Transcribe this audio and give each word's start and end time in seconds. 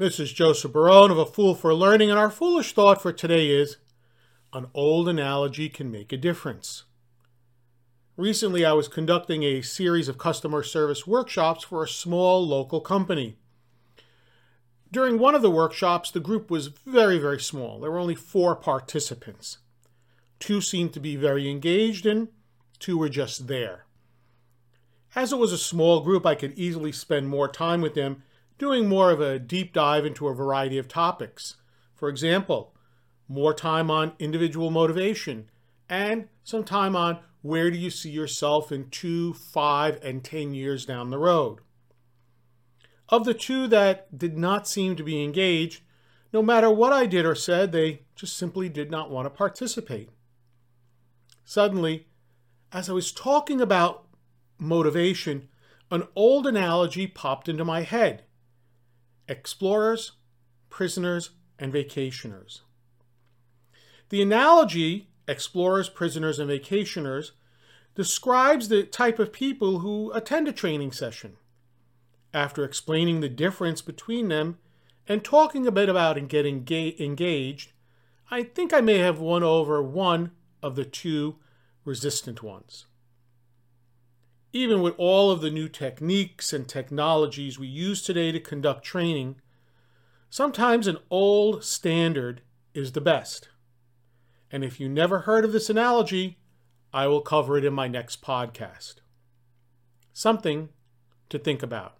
This 0.00 0.18
is 0.18 0.32
Joseph 0.32 0.72
Barone 0.72 1.10
of 1.10 1.18
A 1.18 1.26
Fool 1.26 1.54
for 1.54 1.74
Learning, 1.74 2.08
and 2.08 2.18
our 2.18 2.30
foolish 2.30 2.72
thought 2.72 3.02
for 3.02 3.12
today 3.12 3.50
is 3.50 3.76
an 4.50 4.68
old 4.72 5.10
analogy 5.10 5.68
can 5.68 5.90
make 5.90 6.10
a 6.10 6.16
difference. 6.16 6.84
Recently, 8.16 8.64
I 8.64 8.72
was 8.72 8.88
conducting 8.88 9.42
a 9.42 9.60
series 9.60 10.08
of 10.08 10.16
customer 10.16 10.62
service 10.62 11.06
workshops 11.06 11.64
for 11.64 11.84
a 11.84 11.86
small 11.86 12.48
local 12.48 12.80
company. 12.80 13.36
During 14.90 15.18
one 15.18 15.34
of 15.34 15.42
the 15.42 15.50
workshops, 15.50 16.10
the 16.10 16.18
group 16.18 16.50
was 16.50 16.68
very, 16.68 17.18
very 17.18 17.38
small. 17.38 17.78
There 17.78 17.90
were 17.90 17.98
only 17.98 18.14
four 18.14 18.56
participants. 18.56 19.58
Two 20.38 20.62
seemed 20.62 20.94
to 20.94 21.00
be 21.00 21.14
very 21.14 21.50
engaged, 21.50 22.06
and 22.06 22.28
two 22.78 22.96
were 22.96 23.10
just 23.10 23.48
there. 23.48 23.84
As 25.14 25.30
it 25.30 25.38
was 25.38 25.52
a 25.52 25.58
small 25.58 26.00
group, 26.00 26.24
I 26.24 26.36
could 26.36 26.58
easily 26.58 26.90
spend 26.90 27.28
more 27.28 27.48
time 27.48 27.82
with 27.82 27.92
them 27.92 28.22
doing 28.60 28.86
more 28.86 29.10
of 29.10 29.20
a 29.20 29.38
deep 29.38 29.72
dive 29.72 30.04
into 30.04 30.28
a 30.28 30.34
variety 30.34 30.76
of 30.76 30.86
topics. 30.86 31.56
For 31.94 32.08
example, 32.08 32.74
more 33.26 33.54
time 33.54 33.90
on 33.90 34.12
individual 34.18 34.70
motivation 34.70 35.50
and 35.88 36.28
some 36.44 36.62
time 36.62 36.94
on 36.94 37.18
where 37.40 37.70
do 37.70 37.78
you 37.78 37.88
see 37.88 38.10
yourself 38.10 38.70
in 38.70 38.90
two, 38.90 39.32
five, 39.32 39.98
and 40.02 40.22
10 40.22 40.52
years 40.52 40.84
down 40.84 41.08
the 41.08 41.18
road. 41.18 41.60
Of 43.08 43.24
the 43.24 43.34
two 43.34 43.66
that 43.68 44.16
did 44.16 44.36
not 44.36 44.68
seem 44.68 44.94
to 44.96 45.02
be 45.02 45.24
engaged, 45.24 45.82
no 46.32 46.42
matter 46.42 46.70
what 46.70 46.92
I 46.92 47.06
did 47.06 47.24
or 47.24 47.34
said, 47.34 47.72
they 47.72 48.02
just 48.14 48.36
simply 48.36 48.68
did 48.68 48.90
not 48.90 49.10
want 49.10 49.24
to 49.24 49.30
participate. 49.30 50.10
Suddenly, 51.46 52.06
as 52.72 52.90
I 52.90 52.92
was 52.92 53.10
talking 53.10 53.60
about 53.60 54.06
motivation, 54.58 55.48
an 55.90 56.04
old 56.14 56.46
analogy 56.46 57.06
popped 57.06 57.48
into 57.48 57.64
my 57.64 57.82
head 57.82 58.22
explorers, 59.30 60.12
prisoners, 60.70 61.30
and 61.58 61.72
vacationers. 61.72 62.60
The 64.08 64.20
analogy, 64.20 65.08
explorers, 65.28 65.88
prisoners, 65.88 66.40
and 66.40 66.50
vacationers, 66.50 67.30
describes 67.94 68.68
the 68.68 68.82
type 68.82 69.20
of 69.20 69.32
people 69.32 69.78
who 69.78 70.10
attend 70.12 70.48
a 70.48 70.52
training 70.52 70.90
session. 70.92 71.36
After 72.34 72.64
explaining 72.64 73.20
the 73.20 73.28
difference 73.28 73.82
between 73.82 74.28
them 74.28 74.58
and 75.06 75.24
talking 75.24 75.66
a 75.66 75.72
bit 75.72 75.88
about 75.88 76.18
and 76.18 76.28
getting 76.28 76.66
engaged, 76.98 77.72
I 78.30 78.42
think 78.42 78.72
I 78.72 78.80
may 78.80 78.98
have 78.98 79.20
won 79.20 79.42
over 79.42 79.82
one 79.82 80.32
of 80.62 80.74
the 80.74 80.84
two 80.84 81.36
resistant 81.84 82.42
ones. 82.42 82.86
Even 84.52 84.82
with 84.82 84.94
all 84.98 85.30
of 85.30 85.40
the 85.40 85.50
new 85.50 85.68
techniques 85.68 86.52
and 86.52 86.68
technologies 86.68 87.58
we 87.58 87.68
use 87.68 88.02
today 88.02 88.32
to 88.32 88.40
conduct 88.40 88.84
training, 88.84 89.36
sometimes 90.28 90.86
an 90.86 90.98
old 91.08 91.62
standard 91.62 92.42
is 92.74 92.92
the 92.92 93.00
best. 93.00 93.48
And 94.50 94.64
if 94.64 94.80
you 94.80 94.88
never 94.88 95.20
heard 95.20 95.44
of 95.44 95.52
this 95.52 95.70
analogy, 95.70 96.38
I 96.92 97.06
will 97.06 97.20
cover 97.20 97.56
it 97.56 97.64
in 97.64 97.72
my 97.72 97.86
next 97.86 98.20
podcast. 98.22 98.96
Something 100.12 100.70
to 101.28 101.38
think 101.38 101.62
about. 101.62 101.96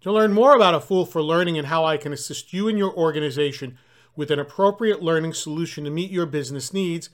To 0.00 0.12
learn 0.12 0.32
more 0.32 0.54
about 0.56 0.74
A 0.74 0.80
Fool 0.80 1.04
for 1.04 1.22
Learning 1.22 1.58
and 1.58 1.66
how 1.66 1.84
I 1.84 1.98
can 1.98 2.12
assist 2.12 2.52
you 2.52 2.68
and 2.68 2.78
your 2.78 2.94
organization 2.94 3.76
with 4.14 4.30
an 4.30 4.38
appropriate 4.38 5.02
learning 5.02 5.34
solution 5.34 5.84
to 5.84 5.90
meet 5.90 6.10
your 6.10 6.26
business 6.26 6.72
needs, 6.72 7.10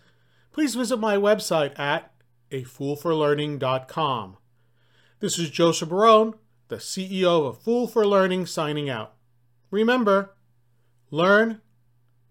please 0.53 0.77
visit 0.77 0.99
my 0.99 1.17
website 1.17 1.77
at 1.79 2.12
afoolforlearning.com. 2.53 4.37
This 5.21 5.39
is 5.39 5.51
Joseph 5.51 5.89
Barone, 5.89 6.35
the 6.69 6.77
CEO 6.77 7.47
of 7.47 7.59
Fool 7.59 7.87
for 7.89 8.07
Learning, 8.07 8.47
signing 8.47 8.89
out. 8.91 9.15
Remember, 9.71 10.37
learn, 11.11 11.61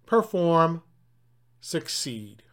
perform, 0.05 0.83
succeed. 1.59 2.43